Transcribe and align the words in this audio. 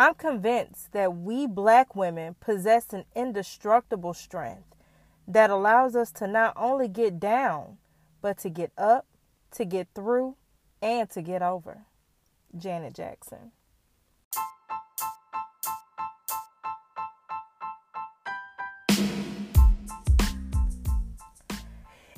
I'm 0.00 0.14
convinced 0.14 0.92
that 0.92 1.16
we 1.16 1.48
black 1.48 1.96
women 1.96 2.36
possess 2.38 2.92
an 2.92 3.04
indestructible 3.16 4.14
strength 4.14 4.76
that 5.26 5.50
allows 5.50 5.96
us 5.96 6.12
to 6.12 6.28
not 6.28 6.52
only 6.56 6.86
get 6.86 7.18
down, 7.18 7.78
but 8.22 8.38
to 8.38 8.48
get 8.48 8.70
up, 8.78 9.06
to 9.56 9.64
get 9.64 9.88
through, 9.96 10.36
and 10.80 11.10
to 11.10 11.20
get 11.20 11.42
over. 11.42 11.78
Janet 12.56 12.94
Jackson. 12.94 13.50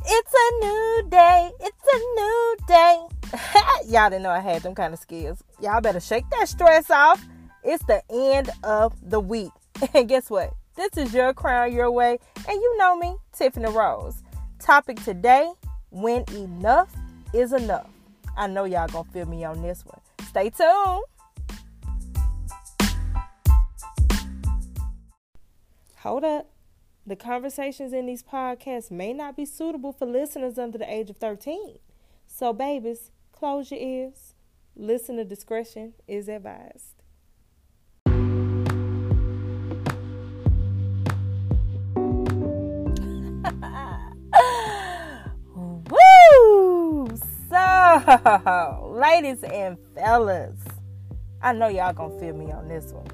It's 0.05 0.35
a 0.35 0.67
new 0.67 1.09
day. 1.09 1.51
It's 1.61 1.87
a 1.95 1.99
new 2.21 2.57
day. 2.69 3.07
Y'all 3.87 4.11
didn't 4.11 4.25
know 4.25 4.31
I 4.31 4.41
had 4.41 4.63
them 4.63 4.75
kind 4.75 4.93
of 4.93 5.01
skills. 5.01 5.43
Y'all 5.63 5.81
better 5.81 6.01
shake 6.01 6.29
that 6.29 6.47
stress 6.47 6.91
off. 6.91 7.25
It's 7.63 7.85
the 7.85 8.03
end 8.11 8.51
of 8.63 8.95
the 9.03 9.21
week. 9.21 9.51
And 9.95 10.09
guess 10.09 10.29
what? 10.29 10.53
This 10.77 10.97
is 10.97 11.15
your 11.15 11.33
crown 11.33 11.73
your 11.73 11.91
way. 11.91 12.19
And 12.37 12.61
you 12.61 12.79
know 12.79 12.97
me, 12.97 13.17
Tiffany 13.33 13.71
Rose. 13.71 14.23
Topic 14.59 15.03
today 15.03 15.51
when 15.91 16.25
enough 16.35 16.95
is 17.33 17.53
enough. 17.53 17.89
I 18.37 18.47
know 18.47 18.65
y'all 18.65 18.89
gonna 18.89 19.09
feel 19.11 19.27
me 19.27 19.45
on 19.45 19.63
this 19.63 19.85
one. 19.87 20.01
Stay 20.29 20.51
tuned. 20.51 21.05
Hold 25.99 26.25
up. 26.25 26.51
The 27.07 27.17
conversations 27.17 27.93
in 27.93 28.07
these 28.07 28.23
podcasts 28.23 28.91
may 28.91 29.13
not 29.13 29.37
be 29.37 29.45
suitable 29.45 29.93
for 29.93 30.07
listeners 30.07 30.59
under 30.59 30.79
the 30.79 30.93
age 30.93 31.11
of 31.11 31.17
13. 31.17 31.79
So, 32.27 32.53
babies, 32.53 33.11
close 33.33 33.71
your 33.71 33.81
ears. 33.81 34.35
Listener 34.77 35.25
discretion 35.25 35.95
is 36.07 36.29
advised. 36.29 37.00
Ladies 48.83 49.43
and 49.45 49.77
fellas, 49.95 50.59
I 51.43 51.53
know 51.53 51.69
y'all 51.69 51.93
gonna 51.93 52.19
feel 52.19 52.35
me 52.35 52.51
on 52.51 52.69
this 52.69 52.93
one. 52.93 53.07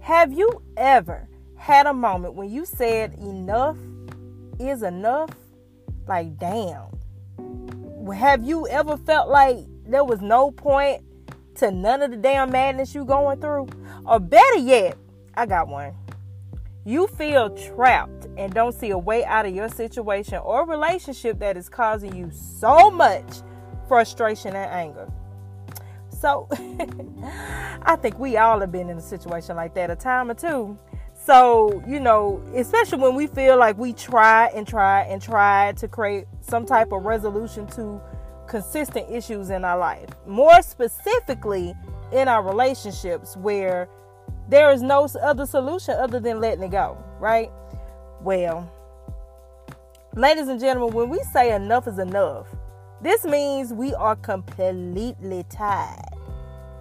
Have 0.00 0.32
you 0.32 0.62
ever 0.76 1.28
had 1.56 1.86
a 1.86 1.92
moment 1.92 2.34
when 2.34 2.50
you 2.50 2.64
said 2.64 3.14
enough 3.14 3.76
is 4.60 4.82
enough? 4.82 5.30
Like, 6.06 6.36
damn. 6.38 6.86
Have 8.14 8.44
you 8.44 8.68
ever 8.68 8.96
felt 8.96 9.28
like 9.28 9.58
there 9.86 10.04
was 10.04 10.20
no 10.20 10.50
point 10.50 11.02
to 11.56 11.70
none 11.70 12.02
of 12.02 12.10
the 12.10 12.16
damn 12.16 12.50
madness 12.50 12.94
you 12.94 13.04
going 13.04 13.40
through? 13.40 13.68
Or 14.04 14.20
better 14.20 14.58
yet, 14.58 14.96
I 15.34 15.46
got 15.46 15.68
one. 15.68 15.94
You 16.84 17.06
feel 17.06 17.50
trapped 17.50 18.26
and 18.36 18.52
don't 18.52 18.74
see 18.74 18.90
a 18.90 18.98
way 18.98 19.24
out 19.24 19.46
of 19.46 19.54
your 19.54 19.68
situation 19.68 20.38
or 20.38 20.66
relationship 20.66 21.38
that 21.40 21.56
is 21.56 21.68
causing 21.68 22.14
you 22.14 22.30
so 22.32 22.90
much 22.90 23.42
frustration 23.88 24.54
and 24.54 24.70
anger. 24.70 25.10
So, 26.10 26.48
I 27.82 27.96
think 27.96 28.18
we 28.18 28.36
all 28.36 28.60
have 28.60 28.70
been 28.70 28.88
in 28.88 28.98
a 28.98 29.02
situation 29.02 29.56
like 29.56 29.74
that 29.74 29.90
a 29.90 29.96
time 29.96 30.30
or 30.30 30.34
two. 30.34 30.78
So, 31.14 31.82
you 31.86 32.00
know, 32.00 32.42
especially 32.54 32.98
when 32.98 33.14
we 33.14 33.26
feel 33.26 33.56
like 33.56 33.78
we 33.78 33.92
try 33.92 34.46
and 34.48 34.66
try 34.66 35.02
and 35.02 35.22
try 35.22 35.72
to 35.72 35.88
create 35.88 36.26
some 36.40 36.66
type 36.66 36.92
of 36.92 37.04
resolution 37.04 37.66
to 37.68 38.00
consistent 38.48 39.08
issues 39.10 39.50
in 39.50 39.64
our 39.64 39.78
life. 39.78 40.08
More 40.26 40.62
specifically, 40.62 41.74
in 42.12 42.28
our 42.28 42.42
relationships 42.42 43.36
where 43.36 43.88
there 44.48 44.70
is 44.70 44.82
no 44.82 45.08
other 45.22 45.46
solution 45.46 45.94
other 45.94 46.20
than 46.20 46.40
letting 46.40 46.62
it 46.62 46.70
go, 46.70 47.02
right? 47.18 47.50
Well, 48.20 48.70
ladies 50.14 50.48
and 50.48 50.60
gentlemen, 50.60 50.94
when 50.94 51.08
we 51.08 51.20
say 51.32 51.54
enough 51.54 51.88
is 51.88 51.98
enough, 51.98 52.46
this 53.02 53.24
means 53.24 53.72
we 53.72 53.94
are 53.94 54.16
completely 54.16 55.44
tired. 55.50 56.16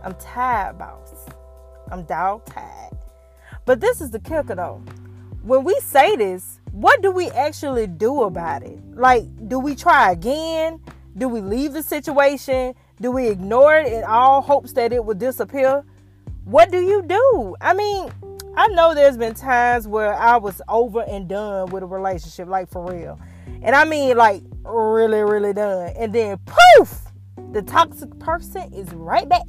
I'm 0.04 0.16
tired, 0.16 0.78
boss. 0.78 1.26
I'm 1.92 2.04
dog 2.04 2.46
tired. 2.46 2.94
But 3.66 3.82
this 3.82 4.02
is 4.02 4.12
the 4.12 4.20
kicker 4.20 4.56
though. 4.56 4.82
When 5.44 5.64
we 5.64 5.76
say 5.82 6.16
this, 6.16 6.60
what 6.72 7.02
do 7.02 7.12
we 7.12 7.30
actually 7.32 7.88
do 7.88 8.24
about 8.24 8.64
it? 8.64 8.80
Like, 8.94 9.24
do 9.48 9.60
we 9.60 9.76
try 9.76 10.12
again? 10.12 10.80
Do 11.18 11.28
we 11.28 11.42
leave 11.42 11.74
the 11.74 11.84
situation? 11.84 12.76
Do 13.02 13.12
we 13.12 13.28
ignore 13.28 13.76
it 13.76 13.92
in 13.92 14.04
all 14.04 14.42
hopes 14.42 14.74
that 14.74 14.94
it 14.94 15.04
will 15.04 15.16
disappear? 15.16 15.84
what 16.46 16.72
do 16.72 16.82
you 16.82 17.02
do? 17.04 17.56
I 17.62 17.74
mean, 17.74 18.12
I 18.56 18.68
know 18.70 18.94
there's 18.94 19.18
been 19.18 19.34
times 19.34 19.88
where 19.88 20.14
I 20.14 20.38
was 20.38 20.62
over 20.68 21.02
and 21.04 21.28
done 21.28 21.70
with 21.70 21.84
a 21.84 21.86
relationship, 21.86 22.48
like 22.48 22.70
for 22.70 22.92
real. 22.92 23.20
And 23.62 23.76
I 23.76 23.86
mean, 23.86 24.18
like, 24.18 24.44
really, 24.64 25.22
really 25.22 25.54
done. 25.54 25.94
And 25.98 26.14
then, 26.14 26.40
poof, 26.46 27.02
the 27.52 27.62
toxic 27.62 28.18
person 28.20 28.74
is 28.74 28.92
right 28.94 29.28
back 29.28 29.48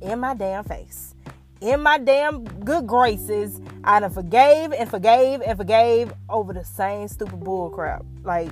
in 0.00 0.20
my 0.20 0.34
damn 0.34 0.64
face. 0.64 1.14
In 1.60 1.82
my 1.82 1.98
damn 1.98 2.44
good 2.44 2.86
graces. 2.86 3.60
I 3.84 4.00
done 4.00 4.12
forgave 4.12 4.72
and 4.72 4.88
forgave 4.88 5.42
and 5.42 5.58
forgave 5.58 6.12
over 6.28 6.52
the 6.52 6.64
same 6.64 7.08
stupid 7.08 7.40
bull 7.40 7.70
crap. 7.70 8.04
Like, 8.22 8.50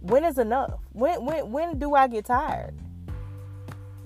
when 0.00 0.24
is 0.24 0.38
enough? 0.38 0.80
When 0.92 1.24
when 1.24 1.52
when 1.52 1.78
do 1.78 1.94
I 1.94 2.08
get 2.08 2.24
tired? 2.24 2.74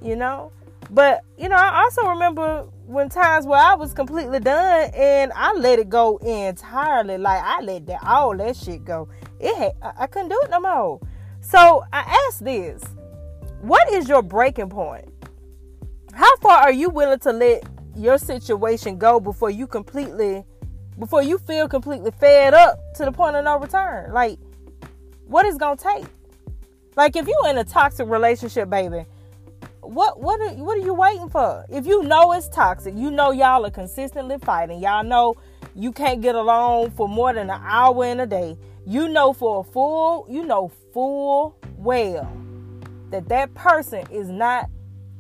You 0.03 0.17
know? 0.17 0.53
But 0.91 1.25
you 1.39 1.49
know, 1.49 1.57
I 1.57 1.83
also 1.83 2.07
remember 2.09 2.67
when 2.87 3.09
times 3.09 3.47
where 3.47 3.61
I 3.61 3.75
was 3.75 3.93
completely 3.93 4.39
done 4.39 4.91
and 4.95 5.33
I 5.35 5.53
let 5.55 5.79
it 5.79 5.89
go 5.89 6.19
entirely. 6.19 7.19
Like 7.19 7.43
I 7.43 7.61
let 7.61 7.87
that 7.87 8.03
all 8.05 8.37
that 8.37 8.57
shit 8.57 8.85
go. 8.85 9.09
It 9.41 9.57
had, 9.57 9.73
I 9.99 10.07
couldn't 10.07 10.29
do 10.29 10.41
it 10.45 10.51
no 10.51 10.61
more. 10.61 11.01
So 11.41 11.83
I 11.93 12.27
asked 12.29 12.45
this: 12.45 12.83
What 13.61 13.93
is 13.93 14.09
your 14.09 14.23
breaking 14.23 14.71
point? 14.71 15.09
How 16.13 16.35
far 16.37 16.59
are 16.59 16.73
you 16.73 16.89
willing 16.89 17.19
to 17.21 17.33
let 17.33 17.65
your 17.97 18.19
situation 18.19 18.99
go 18.99 19.21
before 19.21 19.51
you 19.51 19.67
completely, 19.67 20.45
before 20.99 21.23
you 21.23 21.39
feel 21.39 21.69
completely 21.69 22.13
fed 22.13 22.55
up 22.55 22.79
to 22.95 23.05
the 23.05 23.13
point 23.13 23.37
of 23.37 23.45
no 23.45 23.59
return? 23.59 24.13
Like, 24.13 24.39
what 25.27 25.45
is 25.45 25.59
gonna 25.59 25.77
take? 25.77 26.07
Like 26.97 27.17
if 27.17 27.27
you're 27.27 27.49
in 27.49 27.59
a 27.59 27.65
toxic 27.65 28.09
relationship, 28.09 28.71
baby 28.71 29.05
what 29.91 30.21
what 30.21 30.41
are, 30.41 30.55
what 30.55 30.79
are 30.79 30.83
you 30.83 30.95
waiting 30.95 31.29
for? 31.29 31.65
If 31.69 31.87
you 31.87 32.03
know 32.03 32.33
it's 32.33 32.49
toxic, 32.49 32.95
you 32.97 33.11
know 33.11 33.31
y'all 33.31 33.65
are 33.65 33.71
consistently 33.71 34.39
fighting. 34.39 34.81
Y'all 34.81 35.05
know 35.05 35.35
you 35.75 35.93
can't 35.93 36.23
get 36.23 36.35
along 36.35 36.91
for 36.93 37.09
more 37.09 37.33
than 37.33 37.51
an 37.51 37.61
hour 37.63 38.05
in 38.05 38.21
a 38.21 38.27
day. 38.27 38.57
You 38.87 39.09
know 39.09 39.33
for 39.33 39.61
a 39.61 39.65
full, 39.65 40.27
you 40.31 40.45
know 40.45 40.69
full 40.93 41.59
well 41.77 42.31
that 43.11 43.29
that 43.29 43.55
person 43.55 44.05
is 44.11 44.29
not 44.29 44.69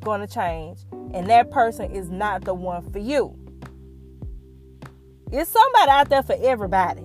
going 0.00 0.20
to 0.20 0.26
change 0.26 0.80
and 1.14 1.28
that 1.28 1.50
person 1.50 1.90
is 1.90 2.10
not 2.10 2.44
the 2.44 2.54
one 2.54 2.90
for 2.92 2.98
you. 2.98 3.36
It's 5.32 5.50
somebody 5.50 5.90
out 5.90 6.08
there 6.08 6.22
for 6.22 6.36
everybody. 6.40 7.02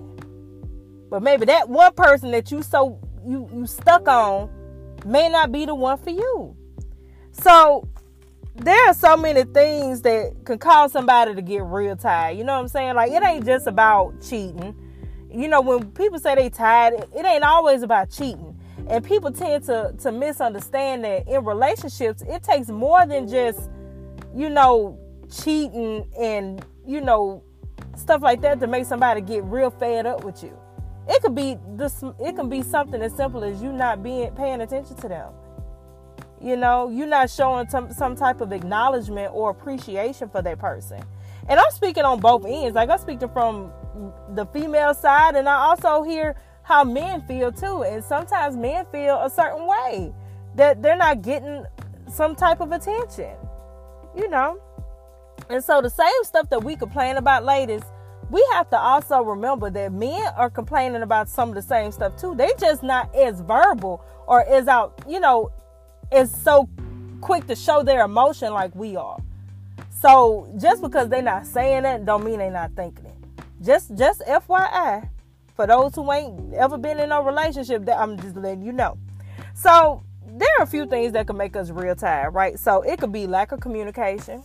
But 1.10 1.22
maybe 1.22 1.44
that 1.46 1.68
one 1.68 1.92
person 1.94 2.30
that 2.30 2.50
you 2.50 2.62
so 2.62 2.98
you 3.26 3.48
you 3.52 3.66
stuck 3.66 4.08
on 4.08 4.50
may 5.04 5.28
not 5.28 5.52
be 5.52 5.66
the 5.66 5.74
one 5.74 5.98
for 5.98 6.10
you. 6.10 6.56
So 7.32 7.88
there 8.54 8.88
are 8.88 8.94
so 8.94 9.16
many 9.16 9.44
things 9.44 10.02
that 10.02 10.44
can 10.44 10.58
cause 10.58 10.92
somebody 10.92 11.34
to 11.34 11.42
get 11.42 11.64
real 11.64 11.96
tired. 11.96 12.36
You 12.36 12.44
know 12.44 12.54
what 12.54 12.60
I'm 12.60 12.68
saying? 12.68 12.94
Like 12.94 13.10
it 13.10 13.22
ain't 13.22 13.44
just 13.44 13.66
about 13.66 14.20
cheating. 14.20 14.74
You 15.30 15.48
know, 15.48 15.62
when 15.62 15.90
people 15.92 16.18
say 16.18 16.34
they 16.34 16.50
tired, 16.50 16.94
it 17.16 17.24
ain't 17.24 17.44
always 17.44 17.82
about 17.82 18.10
cheating. 18.10 18.58
And 18.88 19.04
people 19.04 19.32
tend 19.32 19.64
to 19.64 19.94
to 20.02 20.12
misunderstand 20.12 21.04
that 21.04 21.26
in 21.28 21.44
relationships, 21.44 22.22
it 22.28 22.42
takes 22.42 22.68
more 22.68 23.06
than 23.06 23.28
just, 23.28 23.70
you 24.34 24.50
know, 24.50 24.98
cheating 25.30 26.06
and, 26.20 26.64
you 26.86 27.00
know, 27.00 27.42
stuff 27.96 28.20
like 28.22 28.42
that 28.42 28.60
to 28.60 28.66
make 28.66 28.84
somebody 28.84 29.22
get 29.22 29.44
real 29.44 29.70
fed 29.70 30.04
up 30.04 30.24
with 30.24 30.42
you. 30.42 30.56
It 31.08 31.22
could 31.22 31.34
be 31.34 31.56
this 31.70 32.04
it 32.20 32.36
can 32.36 32.48
be 32.48 32.62
something 32.62 33.00
as 33.00 33.14
simple 33.14 33.42
as 33.42 33.62
you 33.62 33.72
not 33.72 34.02
being 34.02 34.30
paying 34.32 34.60
attention 34.60 34.96
to 34.96 35.08
them 35.08 35.32
you 36.42 36.56
know, 36.56 36.88
you're 36.88 37.06
not 37.06 37.30
showing 37.30 37.68
some, 37.68 37.92
some 37.92 38.16
type 38.16 38.40
of 38.40 38.52
acknowledgement 38.52 39.32
or 39.34 39.50
appreciation 39.50 40.28
for 40.28 40.42
that 40.42 40.58
person. 40.58 41.02
And 41.48 41.58
I'm 41.58 41.70
speaking 41.70 42.04
on 42.04 42.20
both 42.20 42.44
ends. 42.44 42.74
Like 42.74 42.90
I'm 42.90 42.98
speaking 42.98 43.28
from 43.28 43.72
the 44.34 44.46
female 44.46 44.94
side, 44.94 45.36
and 45.36 45.48
I 45.48 45.54
also 45.54 46.02
hear 46.02 46.36
how 46.62 46.84
men 46.84 47.22
feel 47.22 47.52
too. 47.52 47.82
And 47.82 48.02
sometimes 48.02 48.56
men 48.56 48.86
feel 48.92 49.20
a 49.20 49.30
certain 49.30 49.66
way 49.66 50.12
that 50.54 50.82
they're 50.82 50.96
not 50.96 51.22
getting 51.22 51.64
some 52.08 52.34
type 52.34 52.60
of 52.60 52.72
attention, 52.72 53.34
you 54.16 54.28
know. 54.28 54.60
And 55.48 55.62
so 55.62 55.80
the 55.80 55.90
same 55.90 56.24
stuff 56.24 56.48
that 56.50 56.62
we 56.62 56.76
complain 56.76 57.16
about, 57.16 57.44
ladies, 57.44 57.82
we 58.30 58.46
have 58.54 58.70
to 58.70 58.78
also 58.78 59.22
remember 59.22 59.68
that 59.70 59.92
men 59.92 60.24
are 60.36 60.48
complaining 60.48 61.02
about 61.02 61.28
some 61.28 61.50
of 61.50 61.54
the 61.54 61.62
same 61.62 61.92
stuff 61.92 62.16
too. 62.16 62.34
They 62.34 62.50
just 62.58 62.82
not 62.82 63.14
as 63.14 63.40
verbal 63.40 64.02
or 64.26 64.48
as 64.48 64.68
out, 64.68 65.02
you 65.08 65.20
know, 65.20 65.50
is 66.14 66.30
so 66.42 66.68
quick 67.20 67.46
to 67.46 67.54
show 67.54 67.82
their 67.82 68.04
emotion 68.04 68.52
like 68.52 68.74
we 68.74 68.96
are. 68.96 69.18
So 70.00 70.52
just 70.60 70.82
because 70.82 71.08
they're 71.08 71.22
not 71.22 71.46
saying 71.46 71.84
it, 71.84 72.04
don't 72.04 72.24
mean 72.24 72.38
they're 72.38 72.50
not 72.50 72.72
thinking 72.74 73.06
it. 73.06 73.14
Just 73.62 73.94
just 73.96 74.20
FYI, 74.22 75.08
for 75.54 75.66
those 75.66 75.94
who 75.94 76.10
ain't 76.12 76.54
ever 76.54 76.76
been 76.76 76.98
in 76.98 77.12
a 77.12 77.22
relationship, 77.22 77.84
that 77.84 77.98
I'm 77.98 78.18
just 78.20 78.36
letting 78.36 78.62
you 78.62 78.72
know. 78.72 78.98
So 79.54 80.02
there 80.26 80.48
are 80.58 80.64
a 80.64 80.66
few 80.66 80.86
things 80.86 81.12
that 81.12 81.26
can 81.26 81.36
make 81.36 81.54
us 81.54 81.70
real 81.70 81.94
tired, 81.94 82.30
right? 82.30 82.58
So 82.58 82.82
it 82.82 82.98
could 82.98 83.12
be 83.12 83.26
lack 83.26 83.52
of 83.52 83.60
communication. 83.60 84.42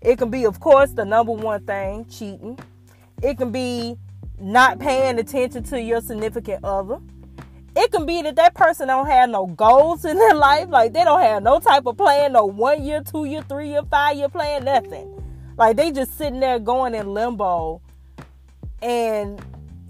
It 0.00 0.18
can 0.18 0.30
be, 0.30 0.44
of 0.44 0.58
course, 0.58 0.90
the 0.90 1.04
number 1.04 1.32
one 1.32 1.64
thing, 1.64 2.06
cheating. 2.06 2.58
It 3.22 3.38
can 3.38 3.52
be 3.52 3.96
not 4.40 4.80
paying 4.80 5.18
attention 5.18 5.62
to 5.64 5.80
your 5.80 6.00
significant 6.00 6.64
other. 6.64 6.98
It 7.74 7.90
can 7.90 8.04
be 8.04 8.20
that 8.22 8.36
that 8.36 8.54
person 8.54 8.88
don't 8.88 9.06
have 9.06 9.30
no 9.30 9.46
goals 9.46 10.04
in 10.04 10.18
their 10.18 10.34
life, 10.34 10.68
like 10.68 10.92
they 10.92 11.04
don't 11.04 11.20
have 11.22 11.42
no 11.42 11.58
type 11.58 11.86
of 11.86 11.96
plan, 11.96 12.32
no 12.32 12.44
one 12.44 12.84
year, 12.84 13.02
two 13.02 13.24
year, 13.24 13.42
three 13.42 13.70
year, 13.70 13.82
five 13.90 14.16
year 14.16 14.28
plan, 14.28 14.64
nothing. 14.64 15.22
Like 15.56 15.76
they 15.76 15.90
just 15.90 16.18
sitting 16.18 16.40
there 16.40 16.58
going 16.58 16.94
in 16.94 17.14
limbo 17.14 17.80
and 18.82 19.42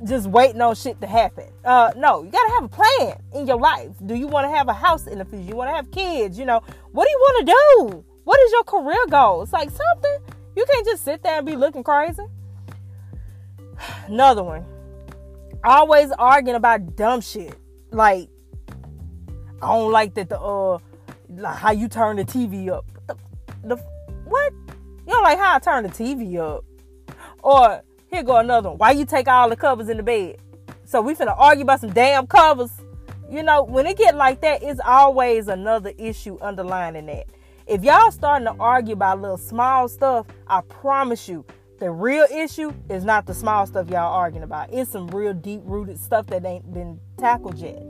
just 0.05 0.29
waiting 0.29 0.61
on 0.61 0.75
shit 0.77 1.01
to 1.01 1.07
happen. 1.07 1.49
Uh, 1.65 1.93
no, 1.97 2.23
you 2.23 2.31
gotta 2.31 2.53
have 2.55 2.65
a 2.65 2.69
plan 2.69 3.21
in 3.35 3.47
your 3.47 3.59
life. 3.59 3.91
Do 4.07 4.15
you 4.15 4.29
want 4.29 4.45
to 4.47 4.57
have 4.57 4.69
a 4.69 4.73
house 4.73 5.07
in 5.07 5.19
the 5.19 5.25
future? 5.25 5.45
You 5.45 5.57
want 5.57 5.71
to 5.71 5.75
have 5.75 5.91
kids? 5.91 6.39
You 6.39 6.45
know, 6.45 6.61
what 6.93 7.05
do 7.05 7.11
you 7.11 7.19
want 7.19 7.47
to 7.47 7.53
do? 7.53 8.05
What 8.25 8.41
is 8.41 8.53
your 8.53 8.65
career 8.65 9.07
goal? 9.09 9.43
It's 9.43 9.53
like 9.53 9.71
something 9.71 10.37
you 10.55 10.65
can't 10.71 10.87
just 10.87 11.05
sit 11.05 11.23
there 11.23 11.39
and 11.39 11.47
be 11.47 11.57
looking 11.57 11.83
crazy. 11.83 12.23
Another 14.07 14.45
one, 14.45 14.65
always 15.65 16.13
arguing 16.13 16.57
about 16.57 16.95
dumb 16.95 17.21
shit. 17.21 17.57
Like, 17.93 18.31
I 19.61 19.67
don't 19.67 19.93
like 19.93 20.15
that 20.15 20.29
the 20.31 20.41
uh, 20.41 20.79
like 21.29 21.57
how 21.57 21.73
you 21.73 21.89
turn 21.89 22.17
the 22.17 22.25
TV 22.25 22.71
up. 22.71 22.87
The, 23.63 23.77
what? 24.25 24.53
You 25.07 25.13
don't 25.13 25.23
like 25.23 25.39
how 25.39 25.57
I 25.57 25.59
turn 25.59 25.85
the 25.85 25.91
TV 25.91 26.39
up, 26.39 26.65
or 27.43 27.83
here 28.11 28.23
go 28.23 28.39
another 28.39 28.71
one. 28.71 28.79
Why 28.79 28.91
you 28.93 29.05
take 29.05 29.29
all 29.29 29.49
the 29.49 29.57
covers 29.57 29.89
in 29.89 29.99
the 29.99 30.03
bed? 30.03 30.39
So 30.85 31.01
we 31.01 31.15
finna 31.15 31.35
argue 31.39 31.65
about 31.65 31.81
some 31.81 31.93
damn 31.93 32.27
covers. 32.27 32.71
You 33.31 33.43
know, 33.43 33.63
when 33.63 33.87
it 33.87 33.97
get 33.97 34.17
like 34.17 34.41
that, 34.41 34.63
it's 34.63 34.81
always 34.85 35.49
another 35.49 35.93
issue 35.99 36.39
underlining 36.41 37.07
that. 37.07 37.27
If 37.67 37.85
y'all 37.85 38.11
starting 38.11 38.47
to 38.47 38.55
argue 38.59 38.95
about 38.95 39.21
little 39.21 39.39
small 39.39 39.89
stuff, 39.89 40.27
I 40.47 40.61
promise 40.63 41.29
you, 41.29 41.45
the 41.83 41.91
real 41.91 42.27
issue 42.33 42.73
is 42.89 43.05
not 43.05 43.27
the 43.27 43.35
small 43.35 43.67
stuff 43.67 43.91
y'all 43.91 44.15
arguing 44.15 44.45
about. 44.45 44.73
It's 44.73 44.93
some 44.93 45.09
real 45.09 45.35
deep 45.35 45.63
rooted 45.65 45.99
stuff 45.99 46.29
that 46.29 46.45
ain't 46.45 46.73
been 46.73 47.01
tackled 47.19 47.59
yet. 47.59 47.83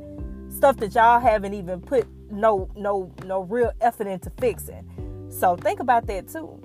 Stuff 0.49 0.79
that 0.79 0.95
y'all 0.95 1.21
haven't 1.21 1.53
even 1.53 1.83
put 1.83 2.07
no 2.31 2.71
no 2.75 3.13
no 3.27 3.43
real 3.43 3.71
effort 3.83 4.07
into 4.07 4.31
fixing. 4.41 5.29
So 5.29 5.57
think 5.57 5.81
about 5.81 6.07
that 6.07 6.27
too. 6.27 6.63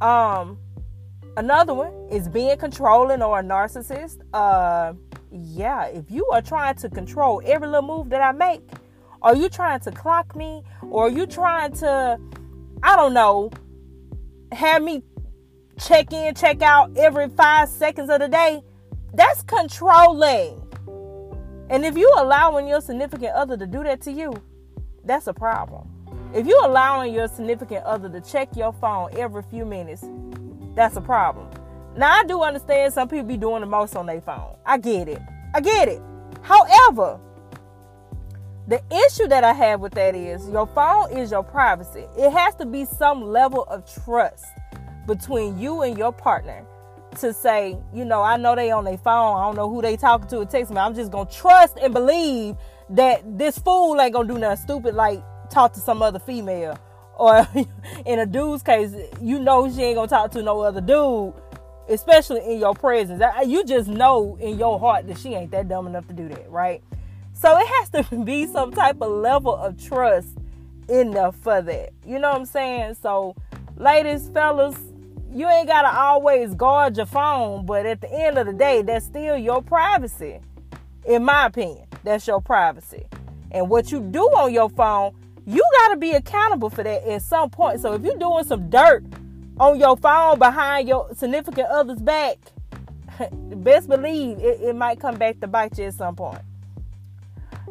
Um 0.00 0.58
Another 1.36 1.74
one 1.74 1.92
is 2.10 2.28
being 2.28 2.56
controlling 2.56 3.22
or 3.22 3.40
a 3.40 3.42
narcissist. 3.42 4.22
Uh, 4.32 4.94
yeah, 5.30 5.84
if 5.84 6.10
you 6.10 6.26
are 6.30 6.40
trying 6.40 6.76
to 6.76 6.88
control 6.88 7.42
every 7.44 7.68
little 7.68 7.86
move 7.86 8.08
that 8.08 8.22
I 8.22 8.32
make, 8.32 8.62
are 9.20 9.36
you 9.36 9.50
trying 9.50 9.80
to 9.80 9.90
clock 9.90 10.34
me, 10.34 10.62
or 10.80 11.08
are 11.08 11.10
you 11.10 11.26
trying 11.26 11.72
to, 11.74 12.18
I 12.82 12.96
don't 12.96 13.12
know, 13.12 13.50
have 14.52 14.82
me 14.82 15.02
check 15.78 16.12
in, 16.12 16.34
check 16.34 16.62
out 16.62 16.96
every 16.96 17.28
five 17.28 17.68
seconds 17.68 18.10
of 18.10 18.20
the 18.20 18.28
day? 18.28 18.62
That's 19.14 19.42
controlling. 19.42 20.62
And 21.68 21.84
if 21.84 21.96
you're 21.96 22.18
allowing 22.18 22.68
your 22.68 22.80
significant 22.80 23.32
other 23.32 23.56
to 23.56 23.66
do 23.66 23.82
that 23.82 24.00
to 24.02 24.12
you, 24.12 24.34
that's 25.04 25.26
a 25.26 25.34
problem. 25.34 25.88
If 26.34 26.46
you're 26.46 26.64
allowing 26.64 27.14
your 27.14 27.28
significant 27.28 27.84
other 27.84 28.08
to 28.08 28.20
check 28.20 28.56
your 28.56 28.72
phone 28.72 29.10
every 29.16 29.42
few 29.42 29.64
minutes, 29.64 30.04
that's 30.74 30.96
a 30.96 31.00
problem. 31.00 31.48
Now 31.96 32.12
I 32.12 32.24
do 32.24 32.42
understand 32.42 32.92
some 32.92 33.08
people 33.08 33.26
be 33.26 33.36
doing 33.36 33.60
the 33.60 33.66
most 33.66 33.96
on 33.96 34.06
their 34.06 34.20
phone. 34.20 34.56
I 34.64 34.78
get 34.78 35.08
it. 35.08 35.20
I 35.54 35.60
get 35.60 35.88
it. 35.88 36.02
However, 36.42 37.18
the 38.68 38.82
issue 39.06 39.28
that 39.28 39.44
I 39.44 39.52
have 39.52 39.80
with 39.80 39.94
that 39.94 40.14
is 40.14 40.48
your 40.48 40.66
phone 40.66 41.10
is 41.16 41.30
your 41.30 41.42
privacy. 41.42 42.04
It 42.18 42.30
has 42.32 42.54
to 42.56 42.66
be 42.66 42.84
some 42.84 43.22
level 43.22 43.64
of 43.64 43.84
trust 44.04 44.44
between 45.06 45.58
you 45.58 45.82
and 45.82 45.96
your 45.96 46.12
partner 46.12 46.64
to 47.18 47.32
say, 47.32 47.78
you 47.94 48.04
know, 48.04 48.22
I 48.22 48.36
know 48.36 48.54
they 48.54 48.70
on 48.70 48.84
their 48.84 48.98
phone. 48.98 49.38
I 49.38 49.44
don't 49.44 49.56
know 49.56 49.70
who 49.70 49.82
they 49.82 49.96
talking 49.96 50.28
to 50.28 50.38
or 50.38 50.46
text 50.46 50.70
me. 50.70 50.78
I'm 50.78 50.94
just 50.94 51.10
gonna 51.10 51.30
trust 51.30 51.78
and 51.78 51.92
believe 51.92 52.56
that 52.90 53.38
this 53.38 53.58
fool 53.58 54.00
ain't 54.00 54.12
gonna 54.12 54.28
do 54.28 54.38
nothing 54.38 54.62
stupid 54.62 54.94
like 54.94 55.22
talk 55.50 55.72
to 55.74 55.80
some 55.80 56.02
other 56.02 56.18
female 56.18 56.78
or 57.18 57.48
in 58.04 58.18
a 58.18 58.26
dude's 58.26 58.62
case, 58.62 58.92
you 59.22 59.38
know 59.38 59.72
she 59.72 59.82
ain't 59.82 59.96
gonna 59.96 60.08
talk 60.08 60.30
to 60.32 60.42
no 60.42 60.60
other 60.60 60.82
dude, 60.82 61.32
especially 61.88 62.44
in 62.44 62.58
your 62.58 62.74
presence. 62.74 63.22
You 63.46 63.64
just 63.64 63.88
know 63.88 64.36
in 64.38 64.58
your 64.58 64.78
heart 64.78 65.06
that 65.06 65.18
she 65.18 65.34
ain't 65.34 65.50
that 65.52 65.68
dumb 65.68 65.86
enough 65.86 66.06
to 66.08 66.12
do 66.12 66.28
that, 66.28 66.50
right? 66.50 66.82
So 67.32 67.56
it 67.56 67.66
has 67.66 68.06
to 68.06 68.16
be 68.24 68.46
some 68.46 68.72
type 68.72 69.00
of 69.00 69.10
level 69.10 69.54
of 69.54 69.82
trust 69.82 70.28
enough 70.88 71.36
for 71.36 71.62
that. 71.62 71.90
You 72.04 72.18
know 72.18 72.30
what 72.30 72.40
I'm 72.40 72.46
saying? 72.46 72.96
So, 73.00 73.34
ladies, 73.76 74.28
fellas, 74.28 74.76
you 75.36 75.48
ain't 75.48 75.68
gotta 75.68 75.96
always 75.96 76.54
guard 76.54 76.96
your 76.96 77.06
phone, 77.06 77.66
but 77.66 77.86
at 77.86 78.00
the 78.00 78.12
end 78.12 78.38
of 78.38 78.46
the 78.46 78.52
day, 78.52 78.82
that's 78.82 79.06
still 79.06 79.36
your 79.36 79.62
privacy. 79.62 80.40
In 81.04 81.24
my 81.24 81.46
opinion, 81.46 81.86
that's 82.04 82.26
your 82.26 82.40
privacy. 82.40 83.06
And 83.50 83.70
what 83.70 83.92
you 83.92 84.00
do 84.00 84.22
on 84.22 84.52
your 84.52 84.70
phone 84.70 85.14
you 85.46 85.62
got 85.78 85.88
to 85.90 85.96
be 85.96 86.10
accountable 86.10 86.68
for 86.68 86.82
that 86.82 87.04
at 87.04 87.22
some 87.22 87.50
point. 87.50 87.80
So 87.80 87.94
if 87.94 88.02
you're 88.02 88.16
doing 88.16 88.44
some 88.44 88.68
dirt 88.68 89.04
on 89.58 89.78
your 89.78 89.96
phone 89.96 90.38
behind 90.38 90.88
your 90.88 91.14
significant 91.14 91.68
other's 91.68 92.00
back, 92.00 92.38
best 93.32 93.88
believe 93.88 94.38
it, 94.38 94.60
it 94.60 94.76
might 94.76 95.00
come 95.00 95.14
back 95.14 95.40
to 95.40 95.46
bite 95.46 95.78
you 95.78 95.84
at 95.84 95.94
some 95.94 96.16
point. 96.16 96.40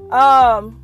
Um, 0.10 0.82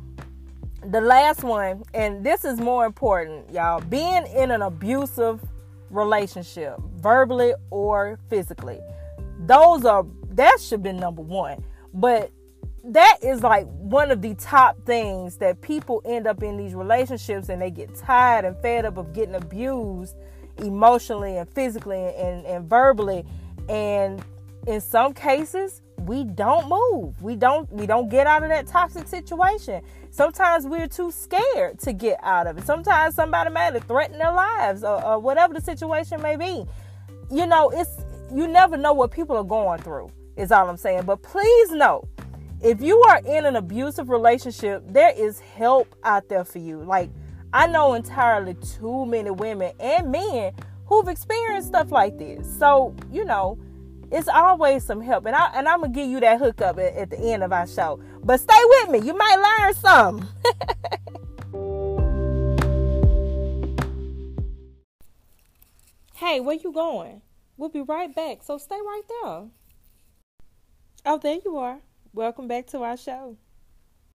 the 0.84 1.00
last 1.00 1.42
one, 1.42 1.82
and 1.94 2.24
this 2.24 2.44
is 2.44 2.60
more 2.60 2.84
important, 2.84 3.50
y'all. 3.50 3.80
Being 3.80 4.26
in 4.26 4.50
an 4.50 4.60
abusive 4.60 5.40
relationship, 5.92 6.78
verbally 6.96 7.54
or 7.70 8.18
physically, 8.28 8.80
those 9.46 9.84
are 9.84 10.06
that 10.30 10.58
should 10.60 10.82
be 10.82 10.92
number 10.92 11.22
one. 11.22 11.64
But 11.94 12.30
that 12.84 13.18
is 13.22 13.42
like 13.42 13.66
one 13.66 14.10
of 14.10 14.22
the 14.22 14.34
top 14.34 14.84
things 14.84 15.36
that 15.36 15.60
people 15.60 16.02
end 16.04 16.26
up 16.26 16.42
in 16.42 16.56
these 16.56 16.74
relationships 16.74 17.48
and 17.48 17.62
they 17.62 17.70
get 17.70 17.94
tired 17.94 18.44
and 18.44 18.56
fed 18.60 18.84
up 18.84 18.96
of 18.96 19.12
getting 19.12 19.36
abused 19.36 20.16
emotionally 20.58 21.36
and 21.36 21.48
physically 21.50 22.12
and, 22.16 22.44
and 22.44 22.68
verbally 22.68 23.24
and 23.68 24.22
in 24.66 24.80
some 24.80 25.14
cases 25.14 25.80
we 26.06 26.24
don't 26.24 26.68
move. 26.68 27.20
We 27.22 27.36
don't 27.36 27.70
we 27.72 27.86
don't 27.86 28.08
get 28.08 28.26
out 28.26 28.42
of 28.42 28.48
that 28.50 28.66
toxic 28.66 29.06
situation. 29.06 29.82
Sometimes 30.10 30.66
we're 30.66 30.88
too 30.88 31.10
scared 31.10 31.78
to 31.80 31.92
get 31.92 32.18
out 32.22 32.46
of 32.46 32.58
it. 32.58 32.66
Sometimes 32.66 33.14
somebody 33.14 33.50
might 33.50 33.74
have 33.74 33.84
threatened 33.84 34.20
their 34.20 34.32
lives 34.32 34.84
or, 34.84 35.04
or 35.04 35.18
whatever 35.18 35.54
the 35.54 35.60
situation 35.60 36.20
may 36.20 36.36
be. 36.36 36.64
You 37.30 37.46
know 37.46 37.70
it's 37.70 38.04
you 38.32 38.46
never 38.46 38.76
know 38.76 38.92
what 38.92 39.10
people 39.10 39.36
are 39.36 39.44
going 39.44 39.80
through 39.82 40.10
is 40.36 40.50
all 40.52 40.68
i'm 40.68 40.76
saying. 40.76 41.04
But 41.04 41.22
please 41.22 41.70
know 41.70 42.08
if 42.62 42.80
you 42.80 43.00
are 43.02 43.18
in 43.26 43.44
an 43.44 43.56
abusive 43.56 44.08
relationship, 44.08 44.84
there 44.86 45.12
is 45.16 45.40
help 45.40 45.96
out 46.04 46.28
there 46.28 46.44
for 46.44 46.58
you. 46.58 46.82
Like, 46.82 47.10
I 47.52 47.66
know 47.66 47.94
entirely 47.94 48.54
too 48.54 49.04
many 49.04 49.30
women 49.30 49.72
and 49.80 50.12
men 50.12 50.52
who've 50.86 51.08
experienced 51.08 51.68
stuff 51.68 51.90
like 51.90 52.18
this. 52.18 52.46
So, 52.58 52.94
you 53.10 53.24
know, 53.24 53.58
it's 54.12 54.28
always 54.28 54.84
some 54.84 55.00
help. 55.00 55.24
And, 55.26 55.34
I, 55.34 55.50
and 55.54 55.66
I'm 55.66 55.82
to 55.82 55.88
give 55.88 56.06
you 56.08 56.20
that 56.20 56.38
hookup 56.38 56.78
at, 56.78 56.94
at 56.94 57.10
the 57.10 57.18
end 57.18 57.42
of 57.42 57.52
our 57.52 57.66
show. 57.66 57.98
But 58.22 58.38
stay 58.40 58.60
with 58.64 58.90
me, 58.90 59.00
you 59.00 59.16
might 59.16 59.36
learn 59.38 59.74
some. 59.74 60.28
hey, 66.14 66.40
where 66.40 66.56
you 66.56 66.72
going? 66.72 67.22
We'll 67.56 67.70
be 67.70 67.80
right 67.80 68.14
back, 68.14 68.42
so 68.42 68.58
stay 68.58 68.76
right 68.76 69.02
there. 69.08 69.44
Oh, 71.06 71.18
there 71.20 71.38
you 71.44 71.56
are. 71.56 71.78
Welcome 72.12 72.46
back 72.46 72.66
to 72.68 72.82
our 72.82 72.98
show. 72.98 73.38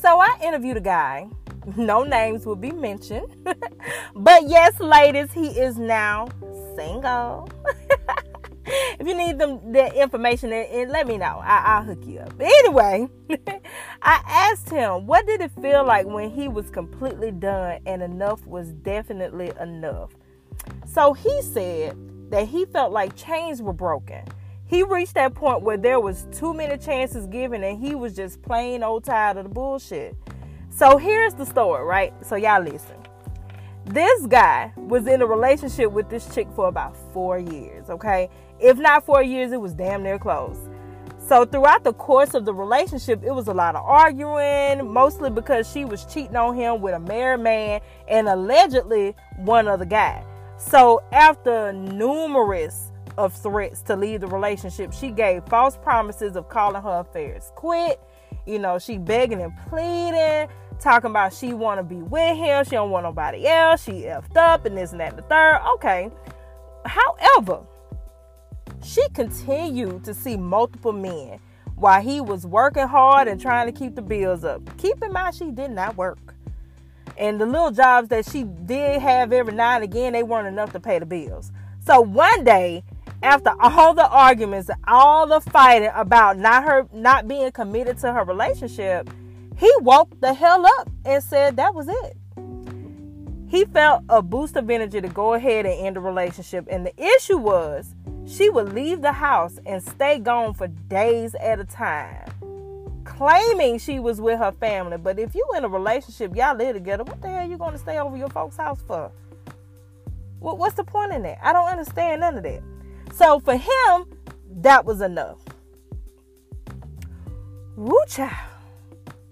so 0.00 0.18
I 0.18 0.38
interviewed 0.42 0.78
a 0.78 0.80
guy. 0.80 1.28
No 1.76 2.04
names 2.04 2.46
will 2.46 2.56
be 2.56 2.72
mentioned. 2.72 3.36
but 4.14 4.48
yes, 4.48 4.78
ladies, 4.80 5.32
he 5.32 5.48
is 5.48 5.78
now 5.78 6.28
single. 6.76 7.50
if 8.64 9.06
you 9.06 9.14
need 9.14 9.38
them 9.38 9.72
the 9.72 10.00
information, 10.00 10.52
and 10.52 10.90
let 10.90 11.06
me 11.06 11.18
know. 11.18 11.40
I, 11.42 11.80
will 11.80 11.94
hook 11.94 12.06
you 12.06 12.20
up. 12.20 12.34
Anyway, 12.40 13.08
I 14.02 14.22
asked 14.26 14.70
him, 14.70 15.06
what 15.06 15.26
did 15.26 15.40
it 15.40 15.50
feel 15.60 15.84
like 15.84 16.06
when 16.06 16.30
he 16.30 16.48
was 16.48 16.70
completely 16.70 17.30
done 17.30 17.80
and 17.86 18.02
enough 18.02 18.46
was 18.46 18.68
definitely 18.68 19.52
enough? 19.60 20.10
So 20.86 21.12
he 21.12 21.42
said 21.42 21.96
that 22.30 22.48
he 22.48 22.64
felt 22.66 22.92
like 22.92 23.16
chains 23.16 23.62
were 23.62 23.72
broken. 23.72 24.24
He 24.66 24.84
reached 24.84 25.14
that 25.14 25.34
point 25.34 25.62
where 25.62 25.76
there 25.76 25.98
was 25.98 26.26
too 26.32 26.54
many 26.54 26.78
chances 26.78 27.26
given 27.26 27.64
and 27.64 27.84
he 27.84 27.94
was 27.96 28.14
just 28.14 28.40
plain 28.40 28.84
old 28.84 29.04
tired 29.04 29.36
of 29.36 29.44
the 29.44 29.50
bullshit. 29.50 30.16
So 30.70 30.96
here's 30.96 31.34
the 31.34 31.44
story, 31.44 31.84
right? 31.84 32.14
So 32.24 32.36
y'all 32.36 32.62
listen. 32.62 32.96
This 33.86 34.26
guy 34.26 34.72
was 34.76 35.06
in 35.06 35.20
a 35.20 35.26
relationship 35.26 35.90
with 35.90 36.08
this 36.08 36.32
chick 36.32 36.48
for 36.54 36.68
about 36.68 36.96
four 37.12 37.38
years, 37.38 37.90
okay? 37.90 38.30
If 38.60 38.78
not 38.78 39.04
four 39.04 39.22
years, 39.22 39.52
it 39.52 39.60
was 39.60 39.74
damn 39.74 40.02
near 40.02 40.18
close. 40.18 40.56
So 41.18 41.44
throughout 41.44 41.84
the 41.84 41.92
course 41.92 42.34
of 42.34 42.44
the 42.44 42.54
relationship, 42.54 43.22
it 43.24 43.32
was 43.32 43.48
a 43.48 43.54
lot 43.54 43.74
of 43.74 43.84
arguing, 43.84 44.90
mostly 44.90 45.28
because 45.28 45.70
she 45.70 45.84
was 45.84 46.04
cheating 46.06 46.36
on 46.36 46.56
him 46.56 46.80
with 46.80 46.94
a 46.94 47.00
married 47.00 47.40
man 47.40 47.80
and 48.08 48.28
allegedly 48.28 49.14
one 49.36 49.68
other 49.68 49.84
guy. 49.84 50.24
So 50.56 51.02
after 51.12 51.72
numerous 51.72 52.92
of 53.18 53.34
threats 53.34 53.82
to 53.82 53.96
leave 53.96 54.20
the 54.20 54.28
relationship, 54.28 54.92
she 54.92 55.10
gave 55.10 55.44
false 55.46 55.76
promises 55.76 56.36
of 56.36 56.48
calling 56.48 56.82
her 56.82 57.00
affairs 57.00 57.50
quit. 57.54 58.00
You 58.46 58.58
know, 58.58 58.78
she 58.78 58.98
begging 58.98 59.40
and 59.42 59.52
pleading, 59.68 60.48
talking 60.80 61.10
about 61.10 61.32
she 61.32 61.52
want 61.52 61.78
to 61.78 61.84
be 61.84 62.02
with 62.02 62.36
him, 62.36 62.64
she 62.64 62.70
don't 62.70 62.90
want 62.90 63.04
nobody 63.04 63.46
else, 63.46 63.84
she 63.84 64.02
effed 64.02 64.36
up 64.36 64.64
and 64.64 64.76
this 64.76 64.92
and 64.92 65.00
that 65.00 65.10
and 65.10 65.18
the 65.18 65.22
third. 65.22 65.60
Okay. 65.74 66.10
However, 66.84 67.62
she 68.82 69.06
continued 69.10 70.04
to 70.04 70.14
see 70.14 70.36
multiple 70.36 70.92
men 70.92 71.38
while 71.76 72.00
he 72.00 72.20
was 72.20 72.46
working 72.46 72.86
hard 72.86 73.28
and 73.28 73.40
trying 73.40 73.66
to 73.66 73.72
keep 73.72 73.94
the 73.94 74.02
bills 74.02 74.44
up. 74.44 74.76
Keep 74.78 75.02
in 75.02 75.12
mind, 75.12 75.34
she 75.34 75.50
did 75.50 75.70
not 75.70 75.96
work. 75.96 76.34
And 77.16 77.40
the 77.40 77.46
little 77.46 77.70
jobs 77.70 78.08
that 78.08 78.24
she 78.30 78.44
did 78.44 79.00
have 79.00 79.32
every 79.32 79.52
now 79.52 79.74
and 79.74 79.84
again, 79.84 80.12
they 80.12 80.22
weren't 80.22 80.48
enough 80.48 80.72
to 80.72 80.80
pay 80.80 80.98
the 80.98 81.06
bills. 81.06 81.52
So 81.80 82.00
one 82.00 82.44
day, 82.44 82.82
after 83.22 83.52
all 83.60 83.94
the 83.94 84.08
arguments, 84.08 84.70
all 84.86 85.26
the 85.26 85.40
fighting 85.40 85.90
about 85.94 86.38
not 86.38 86.64
her 86.64 86.86
not 86.92 87.28
being 87.28 87.50
committed 87.52 87.98
to 87.98 88.12
her 88.12 88.24
relationship, 88.24 89.10
he 89.58 89.70
woke 89.80 90.18
the 90.20 90.32
hell 90.32 90.66
up 90.66 90.88
and 91.04 91.22
said 91.22 91.56
that 91.56 91.74
was 91.74 91.88
it. 91.88 92.16
He 93.48 93.64
felt 93.64 94.04
a 94.08 94.22
boost 94.22 94.56
of 94.56 94.70
energy 94.70 95.00
to 95.00 95.08
go 95.08 95.34
ahead 95.34 95.66
and 95.66 95.86
end 95.86 95.96
the 95.96 96.00
relationship. 96.00 96.66
And 96.70 96.86
the 96.86 96.94
issue 97.16 97.36
was 97.36 97.94
she 98.24 98.48
would 98.48 98.72
leave 98.72 99.02
the 99.02 99.12
house 99.12 99.58
and 99.66 99.82
stay 99.82 100.20
gone 100.20 100.54
for 100.54 100.68
days 100.68 101.34
at 101.34 101.58
a 101.58 101.64
time, 101.64 102.30
claiming 103.04 103.78
she 103.78 103.98
was 103.98 104.20
with 104.20 104.38
her 104.38 104.52
family. 104.52 104.98
But 104.98 105.18
if 105.18 105.34
you 105.34 105.44
in 105.56 105.64
a 105.64 105.68
relationship, 105.68 106.36
y'all 106.36 106.56
live 106.56 106.74
together, 106.74 107.02
what 107.02 107.20
the 107.20 107.28
hell 107.28 107.48
you 107.48 107.58
going 107.58 107.72
to 107.72 107.78
stay 107.78 107.98
over 107.98 108.16
your 108.16 108.30
folks' 108.30 108.56
house 108.56 108.80
for? 108.86 109.10
What's 110.38 110.76
the 110.76 110.84
point 110.84 111.12
in 111.12 111.22
that? 111.24 111.38
I 111.42 111.52
don't 111.52 111.68
understand 111.68 112.20
none 112.20 112.36
of 112.36 112.44
that. 112.44 112.62
So 113.12 113.40
for 113.40 113.56
him, 113.56 114.04
that 114.62 114.84
was 114.84 115.00
enough. 115.00 115.38
Woo 117.76 117.98
child. 118.08 118.32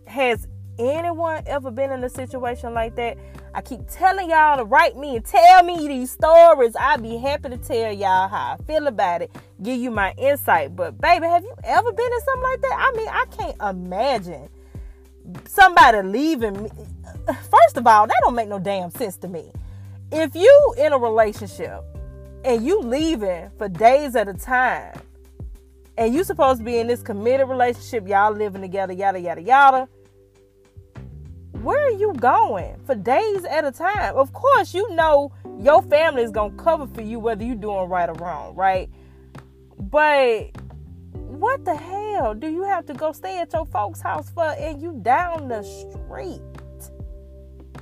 Has 0.06 0.46
anyone 0.78 1.42
ever 1.46 1.70
been 1.70 1.92
in 1.92 2.02
a 2.02 2.08
situation 2.08 2.72
like 2.74 2.96
that? 2.96 3.18
I 3.54 3.60
keep 3.60 3.80
telling 3.90 4.30
y'all 4.30 4.58
to 4.58 4.64
write 4.64 4.96
me 4.96 5.16
and 5.16 5.24
tell 5.24 5.62
me 5.64 5.88
these 5.88 6.10
stories. 6.10 6.76
I'd 6.78 7.02
be 7.02 7.16
happy 7.16 7.48
to 7.50 7.56
tell 7.56 7.92
y'all 7.92 8.28
how 8.28 8.56
I 8.58 8.62
feel 8.64 8.86
about 8.86 9.22
it, 9.22 9.30
give 9.62 9.78
you 9.78 9.90
my 9.90 10.12
insight. 10.16 10.76
But 10.76 11.00
baby, 11.00 11.26
have 11.26 11.42
you 11.42 11.54
ever 11.64 11.92
been 11.92 12.12
in 12.12 12.20
something 12.20 12.42
like 12.42 12.60
that? 12.62 12.76
I 12.78 12.96
mean, 12.96 13.08
I 13.08 13.24
can't 13.36 13.76
imagine 13.76 14.48
somebody 15.46 16.02
leaving 16.02 16.62
me. 16.62 16.70
First 17.26 17.76
of 17.76 17.86
all, 17.86 18.06
that 18.06 18.16
don't 18.22 18.34
make 18.34 18.48
no 18.48 18.58
damn 18.58 18.90
sense 18.90 19.16
to 19.18 19.28
me. 19.28 19.50
If 20.12 20.34
you 20.34 20.74
in 20.78 20.92
a 20.92 20.98
relationship 20.98 21.82
and 22.44 22.64
you 22.64 22.80
leaving 22.80 23.50
for 23.58 23.68
days 23.68 24.16
at 24.16 24.28
a 24.28 24.34
time, 24.34 25.00
and 25.96 26.14
you 26.14 26.24
supposed 26.24 26.60
to 26.60 26.64
be 26.64 26.78
in 26.78 26.86
this 26.86 27.02
committed 27.02 27.48
relationship, 27.48 28.06
y'all 28.08 28.32
living 28.32 28.62
together, 28.62 28.92
yada 28.92 29.20
yada 29.20 29.42
yada 29.42 29.88
where 31.62 31.86
are 31.86 31.92
you 31.92 32.12
going 32.14 32.76
for 32.86 32.94
days 32.94 33.44
at 33.44 33.64
a 33.64 33.72
time? 33.72 34.16
Of 34.16 34.32
course, 34.32 34.74
you 34.74 34.88
know 34.94 35.32
your 35.58 35.82
family 35.82 36.22
is 36.22 36.30
gonna 36.30 36.54
cover 36.54 36.86
for 36.86 37.02
you 37.02 37.18
whether 37.18 37.44
you're 37.44 37.56
doing 37.56 37.88
right 37.88 38.08
or 38.08 38.14
wrong, 38.14 38.54
right? 38.54 38.88
But 39.78 40.52
what 41.12 41.64
the 41.64 41.74
hell 41.74 42.34
do 42.34 42.48
you 42.48 42.62
have 42.62 42.86
to 42.86 42.94
go 42.94 43.12
stay 43.12 43.40
at 43.40 43.52
your 43.52 43.66
folks' 43.66 44.00
house 44.00 44.30
for 44.30 44.44
and 44.44 44.80
you 44.80 44.98
down 45.02 45.48
the 45.48 45.62
street? 45.62 46.40